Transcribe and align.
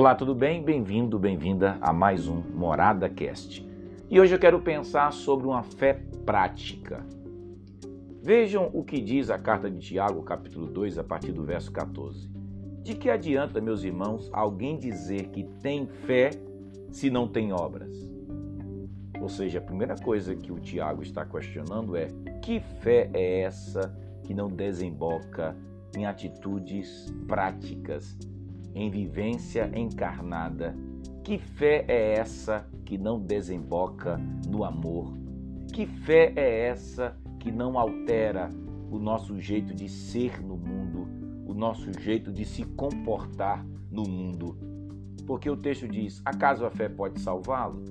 Olá, 0.00 0.14
tudo 0.14 0.34
bem? 0.34 0.62
Bem-vindo, 0.62 1.18
bem-vinda 1.18 1.76
a 1.78 1.92
mais 1.92 2.26
um 2.26 2.40
Morada 2.54 3.06
Cast. 3.06 3.68
E 4.08 4.18
hoje 4.18 4.34
eu 4.34 4.38
quero 4.38 4.58
pensar 4.62 5.12
sobre 5.12 5.46
uma 5.46 5.62
fé 5.62 6.00
prática. 6.24 7.04
Vejam 8.22 8.70
o 8.72 8.82
que 8.82 8.98
diz 8.98 9.28
a 9.28 9.38
carta 9.38 9.70
de 9.70 9.78
Tiago, 9.78 10.22
capítulo 10.22 10.68
2, 10.68 10.96
a 10.96 11.04
partir 11.04 11.32
do 11.32 11.44
verso 11.44 11.70
14. 11.70 12.30
De 12.82 12.94
que 12.94 13.10
adianta, 13.10 13.60
meus 13.60 13.84
irmãos, 13.84 14.30
alguém 14.32 14.78
dizer 14.78 15.28
que 15.28 15.44
tem 15.62 15.86
fé 15.86 16.30
se 16.90 17.10
não 17.10 17.28
tem 17.28 17.52
obras? 17.52 17.94
Ou 19.20 19.28
seja, 19.28 19.58
a 19.58 19.62
primeira 19.62 19.96
coisa 19.96 20.34
que 20.34 20.50
o 20.50 20.58
Tiago 20.58 21.02
está 21.02 21.26
questionando 21.26 21.94
é: 21.94 22.08
que 22.40 22.58
fé 22.58 23.10
é 23.12 23.42
essa 23.42 23.94
que 24.24 24.32
não 24.32 24.48
desemboca 24.48 25.54
em 25.94 26.06
atitudes 26.06 27.14
práticas 27.28 28.16
em 28.74 28.90
vivência 28.90 29.70
encarnada. 29.74 30.76
Que 31.22 31.38
fé 31.38 31.84
é 31.86 32.14
essa 32.14 32.68
que 32.84 32.96
não 32.96 33.20
desemboca 33.20 34.18
no 34.48 34.64
amor? 34.64 35.12
Que 35.72 35.86
fé 35.86 36.32
é 36.36 36.66
essa 36.66 37.16
que 37.38 37.52
não 37.52 37.78
altera 37.78 38.50
o 38.90 38.98
nosso 38.98 39.38
jeito 39.38 39.74
de 39.74 39.88
ser 39.88 40.42
no 40.42 40.56
mundo, 40.56 41.06
o 41.46 41.54
nosso 41.54 41.92
jeito 42.00 42.32
de 42.32 42.44
se 42.44 42.64
comportar 42.64 43.64
no 43.90 44.02
mundo? 44.02 44.56
Porque 45.26 45.48
o 45.48 45.56
texto 45.56 45.86
diz: 45.86 46.20
acaso 46.24 46.64
a 46.64 46.70
fé 46.70 46.88
pode 46.88 47.20
salvá-lo? 47.20 47.84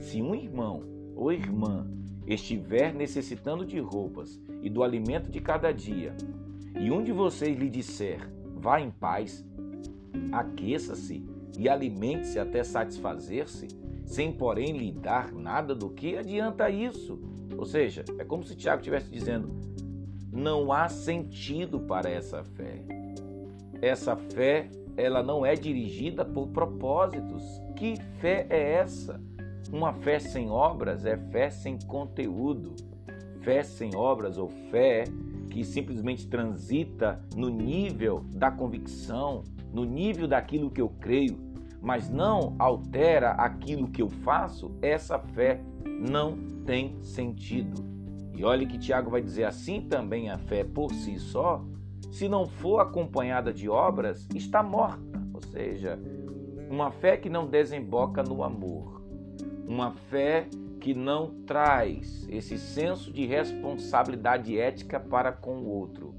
Se 0.00 0.20
um 0.20 0.34
irmão 0.34 0.82
ou 1.16 1.32
irmã 1.32 1.90
estiver 2.26 2.92
necessitando 2.92 3.64
de 3.64 3.80
roupas 3.80 4.38
e 4.62 4.68
do 4.68 4.82
alimento 4.82 5.30
de 5.30 5.40
cada 5.40 5.72
dia, 5.72 6.14
e 6.78 6.90
um 6.90 7.02
de 7.02 7.12
vocês 7.12 7.58
lhe 7.58 7.70
disser: 7.70 8.20
vá 8.54 8.80
em 8.80 8.90
paz, 8.90 9.47
aqueça-se 10.32 11.24
e 11.58 11.68
alimente-se 11.68 12.38
até 12.38 12.62
satisfazer-se, 12.62 13.68
sem 14.04 14.32
porém 14.32 14.76
lhe 14.76 14.92
dar 14.92 15.32
nada 15.32 15.74
do 15.74 15.90
que 15.90 16.16
adianta 16.16 16.70
isso. 16.70 17.18
Ou 17.56 17.66
seja, 17.66 18.04
é 18.18 18.24
como 18.24 18.44
se 18.44 18.54
Tiago 18.54 18.80
estivesse 18.80 19.10
dizendo: 19.10 19.50
não 20.32 20.72
há 20.72 20.88
sentido 20.88 21.80
para 21.80 22.08
essa 22.08 22.44
fé. 22.44 22.84
Essa 23.80 24.16
fé, 24.16 24.70
ela 24.96 25.22
não 25.22 25.44
é 25.44 25.54
dirigida 25.54 26.24
por 26.24 26.48
propósitos. 26.48 27.42
Que 27.76 27.96
fé 28.20 28.46
é 28.50 28.74
essa? 28.74 29.20
Uma 29.72 29.92
fé 29.92 30.18
sem 30.18 30.50
obras 30.50 31.04
é 31.04 31.16
fé 31.16 31.50
sem 31.50 31.78
conteúdo. 31.78 32.74
Fé 33.40 33.62
sem 33.62 33.94
obras 33.94 34.38
ou 34.38 34.48
fé 34.70 35.04
que 35.50 35.64
simplesmente 35.64 36.26
transita 36.28 37.20
no 37.34 37.48
nível 37.48 38.24
da 38.34 38.50
convicção, 38.50 39.42
no 39.72 39.84
nível 39.84 40.26
daquilo 40.26 40.70
que 40.70 40.80
eu 40.80 40.88
creio, 40.88 41.38
mas 41.80 42.10
não 42.10 42.54
altera 42.58 43.32
aquilo 43.32 43.88
que 43.88 44.02
eu 44.02 44.08
faço, 44.08 44.72
essa 44.82 45.18
fé 45.18 45.60
não 45.84 46.36
tem 46.64 47.00
sentido. 47.02 47.84
E 48.34 48.44
olhe 48.44 48.66
que 48.66 48.78
Tiago 48.78 49.10
vai 49.10 49.20
dizer 49.20 49.44
assim 49.44 49.80
também 49.80 50.30
a 50.30 50.38
fé 50.38 50.64
por 50.64 50.92
si 50.92 51.18
só, 51.18 51.64
se 52.10 52.28
não 52.28 52.46
for 52.46 52.80
acompanhada 52.80 53.52
de 53.52 53.68
obras, 53.68 54.26
está 54.34 54.62
morta. 54.62 55.20
Ou 55.34 55.42
seja, 55.42 55.98
uma 56.70 56.90
fé 56.90 57.16
que 57.16 57.28
não 57.28 57.46
desemboca 57.46 58.22
no 58.22 58.42
amor, 58.42 59.02
uma 59.66 59.92
fé 59.92 60.48
que 60.80 60.94
não 60.94 61.42
traz 61.44 62.26
esse 62.30 62.56
senso 62.58 63.12
de 63.12 63.26
responsabilidade 63.26 64.58
ética 64.58 65.00
para 65.00 65.32
com 65.32 65.58
o 65.58 65.68
outro, 65.68 66.14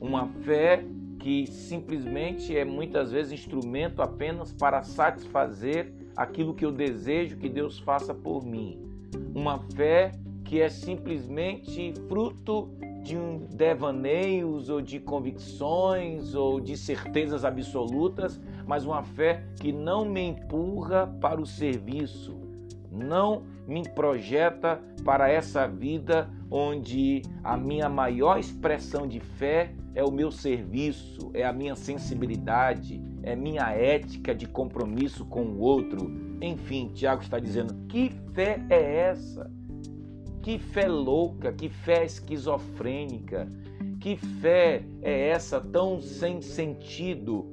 uma 0.00 0.26
fé 0.26 0.84
que 1.20 1.46
simplesmente 1.46 2.56
é 2.56 2.64
muitas 2.64 3.12
vezes 3.12 3.32
instrumento 3.32 4.00
apenas 4.02 4.52
para 4.52 4.82
satisfazer 4.82 5.92
aquilo 6.16 6.54
que 6.54 6.64
eu 6.64 6.72
desejo 6.72 7.36
que 7.36 7.48
Deus 7.48 7.78
faça 7.78 8.14
por 8.14 8.44
mim. 8.44 8.80
Uma 9.34 9.58
fé 9.74 10.12
que 10.44 10.60
é 10.60 10.68
simplesmente 10.68 11.92
fruto 12.08 12.70
de 13.02 13.16
um 13.16 13.38
devaneios 13.38 14.68
ou 14.68 14.80
de 14.80 14.98
convicções 14.98 16.34
ou 16.34 16.60
de 16.60 16.76
certezas 16.76 17.44
absolutas, 17.44 18.40
mas 18.66 18.84
uma 18.84 19.02
fé 19.02 19.44
que 19.60 19.72
não 19.72 20.04
me 20.04 20.22
empurra 20.22 21.06
para 21.20 21.40
o 21.40 21.46
serviço, 21.46 22.36
não 22.90 23.42
me 23.66 23.88
projeta 23.88 24.80
para 25.04 25.30
essa 25.30 25.66
vida 25.66 26.28
onde 26.50 27.22
a 27.44 27.56
minha 27.56 27.88
maior 27.88 28.38
expressão 28.38 29.06
de 29.06 29.20
fé 29.20 29.72
é 29.94 30.04
o 30.04 30.10
meu 30.10 30.30
serviço, 30.30 31.30
é 31.34 31.44
a 31.44 31.52
minha 31.52 31.76
sensibilidade, 31.76 33.00
é 33.22 33.36
minha 33.36 33.70
ética 33.70 34.34
de 34.34 34.46
compromisso 34.46 35.24
com 35.24 35.42
o 35.42 35.60
outro. 35.60 36.10
Enfim, 36.40 36.90
Tiago 36.94 37.22
está 37.22 37.38
dizendo: 37.38 37.74
que 37.88 38.10
fé 38.32 38.64
é 38.68 39.08
essa? 39.08 39.50
Que 40.42 40.58
fé 40.58 40.88
louca, 40.88 41.52
que 41.52 41.68
fé 41.68 42.04
esquizofrênica, 42.04 43.48
que 44.00 44.16
fé 44.16 44.82
é 45.02 45.28
essa 45.28 45.60
tão 45.60 46.00
sem 46.00 46.40
sentido? 46.40 47.46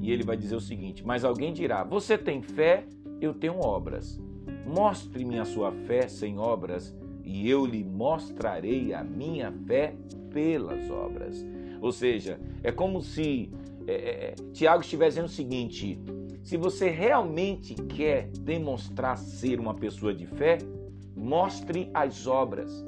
E 0.00 0.10
ele 0.10 0.24
vai 0.24 0.36
dizer 0.36 0.56
o 0.56 0.60
seguinte: 0.60 1.04
Mas 1.04 1.24
alguém 1.24 1.52
dirá: 1.52 1.84
Você 1.84 2.18
tem 2.18 2.42
fé, 2.42 2.84
eu 3.20 3.32
tenho 3.32 3.60
obras. 3.60 4.20
Mostre-me 4.66 5.38
a 5.38 5.44
sua 5.44 5.72
fé 5.72 6.08
sem 6.08 6.38
obras, 6.38 6.94
e 7.22 7.48
eu 7.48 7.64
lhe 7.64 7.82
mostrarei 7.82 8.92
a 8.92 9.02
minha 9.02 9.52
fé 9.66 9.94
pelas 10.30 10.90
obras. 10.90 11.44
Ou 11.80 11.92
seja, 11.92 12.38
é 12.62 12.72
como 12.72 13.00
se 13.00 13.50
é, 13.86 13.92
é, 13.92 13.94
é, 13.96 14.34
Tiago 14.52 14.82
estivesse 14.82 15.10
dizendo 15.10 15.26
o 15.26 15.28
seguinte: 15.28 15.98
se 16.42 16.56
você 16.56 16.88
realmente 16.90 17.74
quer 17.74 18.28
demonstrar 18.28 19.16
ser 19.18 19.60
uma 19.60 19.74
pessoa 19.74 20.14
de 20.14 20.26
fé, 20.26 20.58
mostre 21.16 21.90
as 21.92 22.26
obras. 22.26 22.84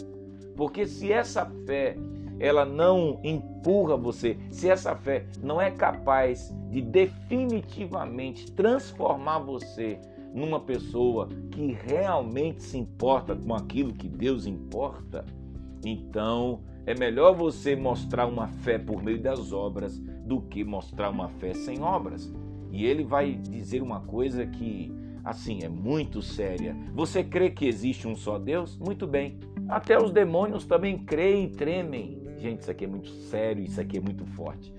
Porque 0.56 0.87
se 0.87 1.12
essa 1.12 1.44
fé 1.66 1.97
ela 2.38 2.64
não 2.64 3.19
empurra 3.25 3.97
você, 3.97 4.37
se 4.50 4.69
essa 4.69 4.94
fé 4.94 5.25
não 5.43 5.60
é 5.60 5.70
capaz 5.70 6.54
de 6.70 6.82
definitivamente 6.82 8.50
transformar 8.53 9.38
você 9.38 9.98
numa 10.34 10.60
pessoa 10.60 11.28
que 11.50 11.72
realmente 11.72 12.62
se 12.62 12.78
importa 12.78 13.34
com 13.34 13.54
aquilo 13.54 13.92
que 13.92 14.09
Deus 14.09 14.47
importa, 14.47 15.25
então 15.84 16.60
é 16.87 16.94
melhor 16.94 17.34
você 17.34 17.75
mostrar 17.75 18.26
uma 18.26 18.47
fé 18.47 18.78
por 18.78 19.03
meio 19.03 19.20
das 19.20 19.53
obras 19.53 19.98
do 19.98 20.41
que 20.41 20.62
mostrar 20.62 21.10
uma 21.10 21.28
fé 21.28 21.53
sem 21.53 21.82
obras. 21.82 22.32
E 22.70 22.84
ele 22.84 23.03
vai 23.03 23.34
dizer 23.34 23.82
uma 23.82 24.00
coisa 24.00 24.47
que, 24.47 24.92
assim, 25.25 25.60
é 25.62 25.69
muito 25.69 26.22
séria. 26.22 26.76
Você 26.94 27.25
crê 27.25 27.50
que 27.50 27.66
existe 27.66 28.06
um 28.06 28.14
só 28.14 28.38
Deus? 28.38 28.78
Muito 28.78 29.06
bem. 29.06 29.38
Até 29.69 30.00
os 30.00 30.12
demônios 30.12 30.64
também 30.64 30.98
creem 30.98 31.47
e 31.47 31.50
tremem. 31.50 32.22
Gente, 32.38 32.60
isso 32.60 32.70
aqui 32.70 32.84
é 32.84 32.88
muito 32.88 33.08
sério, 33.08 33.64
isso 33.64 33.81
aqui 33.81 33.98
é 33.98 34.00
muito 34.00 34.25
forte. 34.26 34.72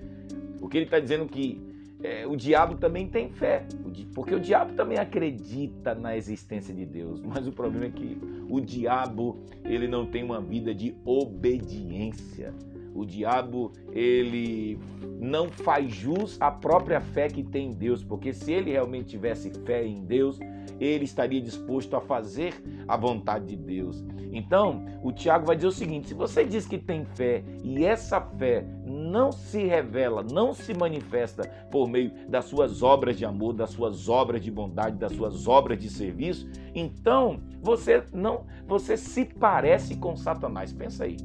Porque 0.60 0.78
ele 0.78 0.84
está 0.84 0.98
dizendo 0.98 1.26
que 1.26 1.60
é, 2.02 2.26
o 2.26 2.36
diabo 2.36 2.76
também 2.76 3.08
tem 3.08 3.30
fé, 3.30 3.66
porque 4.14 4.34
o 4.34 4.40
diabo 4.40 4.74
também 4.74 4.98
acredita 4.98 5.94
na 5.94 6.16
existência 6.16 6.72
de 6.72 6.86
Deus, 6.86 7.20
mas 7.20 7.46
o 7.46 7.52
problema 7.52 7.86
é 7.86 7.90
que 7.90 8.18
o 8.48 8.60
diabo 8.60 9.38
ele 9.64 9.88
não 9.88 10.06
tem 10.06 10.22
uma 10.22 10.40
vida 10.40 10.74
de 10.74 10.94
obediência. 11.04 12.54
O 12.94 13.04
diabo 13.04 13.72
ele 13.92 14.78
não 15.20 15.48
faz 15.48 15.92
jus 15.92 16.36
à 16.40 16.50
própria 16.50 17.00
fé 17.00 17.28
que 17.28 17.42
tem 17.42 17.70
em 17.70 17.74
Deus, 17.74 18.04
porque 18.04 18.32
se 18.32 18.52
ele 18.52 18.70
realmente 18.70 19.08
tivesse 19.08 19.50
fé 19.64 19.84
em 19.84 20.04
Deus, 20.04 20.38
ele 20.80 21.04
estaria 21.04 21.40
disposto 21.40 21.96
a 21.96 22.00
fazer 22.00 22.54
a 22.86 22.96
vontade 22.96 23.46
de 23.46 23.56
Deus. 23.56 24.04
Então, 24.32 24.84
o 25.02 25.10
Tiago 25.10 25.46
vai 25.46 25.56
dizer 25.56 25.68
o 25.68 25.72
seguinte: 25.72 26.08
se 26.08 26.14
você 26.14 26.44
diz 26.44 26.66
que 26.66 26.78
tem 26.78 27.04
fé 27.04 27.42
e 27.62 27.84
essa 27.84 28.20
fé 28.20 28.64
não 28.86 29.32
se 29.32 29.64
revela, 29.64 30.22
não 30.22 30.52
se 30.52 30.74
manifesta 30.74 31.48
por 31.70 31.88
meio 31.88 32.12
das 32.28 32.44
suas 32.44 32.82
obras 32.82 33.16
de 33.16 33.24
amor, 33.24 33.54
das 33.54 33.70
suas 33.70 34.08
obras 34.08 34.42
de 34.42 34.50
bondade, 34.50 34.96
das 34.96 35.12
suas 35.12 35.46
obras 35.48 35.78
de 35.78 35.88
serviço, 35.88 36.48
então 36.74 37.40
você 37.62 38.04
não, 38.12 38.44
você 38.66 38.96
se 38.96 39.24
parece 39.24 39.96
com 39.96 40.16
Satanás. 40.16 40.72
Pensa 40.72 41.04
aí. 41.04 41.16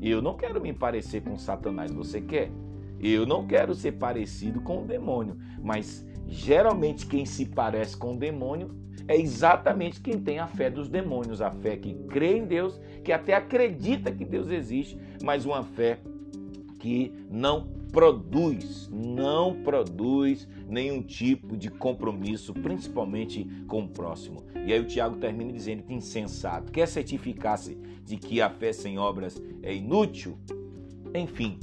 Eu 0.00 0.22
não 0.22 0.36
quero 0.36 0.60
me 0.60 0.72
parecer 0.72 1.22
com 1.22 1.36
Satanás, 1.36 1.92
você 1.92 2.20
quer? 2.20 2.50
Eu 3.00 3.26
não 3.26 3.46
quero 3.46 3.74
ser 3.74 3.92
parecido 3.92 4.60
com 4.60 4.82
o 4.82 4.86
demônio, 4.86 5.36
mas 5.62 6.06
geralmente 6.26 7.06
quem 7.06 7.24
se 7.24 7.46
parece 7.46 7.96
com 7.96 8.14
o 8.14 8.18
demônio 8.18 8.70
é 9.06 9.16
exatamente 9.16 10.00
quem 10.00 10.20
tem 10.20 10.38
a 10.38 10.46
fé 10.46 10.68
dos 10.68 10.88
demônios, 10.88 11.40
a 11.40 11.50
fé 11.50 11.76
que 11.76 11.94
crê 12.08 12.36
em 12.36 12.44
Deus, 12.44 12.78
que 13.02 13.12
até 13.12 13.34
acredita 13.34 14.12
que 14.12 14.24
Deus 14.24 14.48
existe, 14.48 14.98
mas 15.22 15.46
uma 15.46 15.62
fé 15.62 15.98
que 16.78 17.12
não 17.30 17.77
produz, 17.92 18.88
não 18.92 19.62
produz 19.62 20.48
nenhum 20.68 21.02
tipo 21.02 21.56
de 21.56 21.70
compromisso, 21.70 22.52
principalmente 22.52 23.44
com 23.66 23.82
o 23.82 23.88
próximo. 23.88 24.44
E 24.66 24.72
aí 24.72 24.80
o 24.80 24.84
Tiago 24.84 25.16
termina 25.16 25.52
dizendo 25.52 25.82
que 25.82 25.94
insensato, 25.94 26.70
quer 26.70 26.86
certificar-se 26.86 27.76
de 28.04 28.16
que 28.16 28.40
a 28.40 28.50
fé 28.50 28.72
sem 28.72 28.98
obras 28.98 29.40
é 29.62 29.74
inútil? 29.74 30.38
Enfim, 31.14 31.58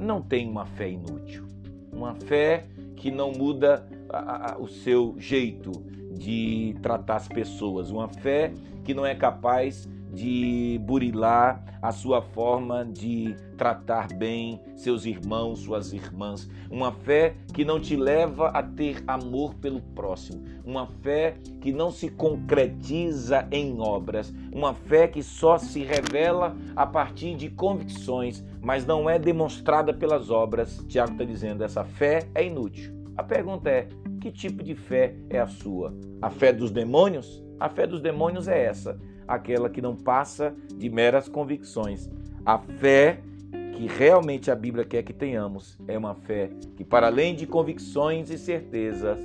não 0.00 0.20
tem 0.20 0.48
uma 0.48 0.66
fé 0.66 0.90
inútil. 0.90 1.44
Uma 1.92 2.14
fé 2.14 2.66
que 2.96 3.10
não 3.10 3.32
muda 3.32 3.88
a, 4.08 4.52
a, 4.52 4.58
o 4.58 4.68
seu 4.68 5.14
jeito 5.18 5.72
de 6.12 6.76
tratar 6.80 7.16
as 7.16 7.28
pessoas, 7.28 7.90
uma 7.90 8.08
fé 8.08 8.52
que 8.84 8.94
não 8.94 9.04
é 9.04 9.14
capaz 9.14 9.88
de 10.14 10.78
burilar 10.82 11.62
a 11.82 11.92
sua 11.92 12.22
forma 12.22 12.84
de 12.84 13.36
tratar 13.58 14.08
bem 14.14 14.60
seus 14.74 15.04
irmãos, 15.04 15.60
suas 15.60 15.92
irmãs. 15.92 16.48
Uma 16.70 16.92
fé 16.92 17.34
que 17.52 17.64
não 17.64 17.78
te 17.78 17.96
leva 17.96 18.48
a 18.48 18.62
ter 18.62 19.02
amor 19.06 19.54
pelo 19.56 19.80
próximo. 19.80 20.42
Uma 20.64 20.86
fé 20.86 21.36
que 21.60 21.72
não 21.72 21.90
se 21.90 22.08
concretiza 22.08 23.46
em 23.50 23.80
obras. 23.80 24.32
Uma 24.52 24.72
fé 24.72 25.06
que 25.08 25.22
só 25.22 25.58
se 25.58 25.82
revela 25.82 26.56
a 26.74 26.86
partir 26.86 27.34
de 27.36 27.50
convicções, 27.50 28.42
mas 28.62 28.86
não 28.86 29.10
é 29.10 29.18
demonstrada 29.18 29.92
pelas 29.92 30.30
obras. 30.30 30.82
Tiago 30.88 31.12
está 31.12 31.24
dizendo: 31.24 31.64
essa 31.64 31.84
fé 31.84 32.28
é 32.34 32.46
inútil. 32.46 32.94
A 33.16 33.22
pergunta 33.22 33.68
é: 33.68 33.88
que 34.20 34.30
tipo 34.30 34.62
de 34.62 34.74
fé 34.74 35.14
é 35.28 35.38
a 35.38 35.46
sua? 35.46 35.94
A 36.22 36.30
fé 36.30 36.52
dos 36.52 36.70
demônios? 36.70 37.44
A 37.60 37.68
fé 37.68 37.86
dos 37.86 38.00
demônios 38.00 38.48
é 38.48 38.64
essa 38.64 38.98
aquela 39.26 39.68
que 39.68 39.80
não 39.80 39.96
passa 39.96 40.54
de 40.76 40.88
meras 40.88 41.28
convicções. 41.28 42.10
A 42.44 42.58
fé 42.58 43.20
que 43.74 43.86
realmente 43.86 44.50
a 44.50 44.54
Bíblia 44.54 44.84
quer 44.84 45.02
que 45.02 45.12
tenhamos 45.12 45.78
é 45.88 45.98
uma 45.98 46.14
fé 46.14 46.50
que, 46.76 46.84
para 46.84 47.08
além 47.08 47.34
de 47.34 47.46
convicções 47.46 48.30
e 48.30 48.38
certezas, 48.38 49.18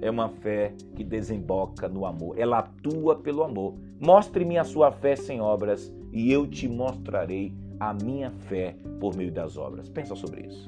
é 0.00 0.10
uma 0.10 0.28
fé 0.28 0.72
que 0.94 1.02
desemboca 1.02 1.88
no 1.88 2.06
amor. 2.06 2.38
Ela 2.38 2.58
atua 2.58 3.16
pelo 3.16 3.42
amor. 3.42 3.74
Mostre-me 4.00 4.58
a 4.58 4.64
sua 4.64 4.92
fé 4.92 5.16
sem 5.16 5.40
obras 5.40 5.92
e 6.12 6.30
eu 6.30 6.46
te 6.46 6.68
mostrarei 6.68 7.52
a 7.80 7.92
minha 7.92 8.30
fé 8.30 8.76
por 9.00 9.16
meio 9.16 9.32
das 9.32 9.56
obras. 9.56 9.88
Pensa 9.88 10.14
sobre 10.14 10.46
isso. 10.46 10.66